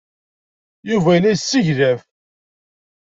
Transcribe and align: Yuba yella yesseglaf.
Yuba 0.89 1.11
yella 1.15 1.31
yesseglaf. 1.33 2.01